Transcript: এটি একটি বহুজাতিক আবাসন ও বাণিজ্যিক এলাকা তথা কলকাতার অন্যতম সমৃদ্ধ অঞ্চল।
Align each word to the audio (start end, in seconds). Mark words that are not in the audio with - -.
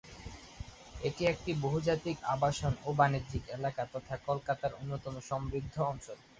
এটি 1.01 1.23
একটি 1.25 1.51
বহুজাতিক 1.63 2.17
আবাসন 2.33 2.73
ও 2.83 2.99
বাণিজ্যিক 2.99 3.43
এলাকা 3.57 3.83
তথা 3.93 4.15
কলকাতার 4.27 4.71
অন্যতম 4.73 5.13
সমৃদ্ধ 5.29 5.75
অঞ্চল। 5.91 6.17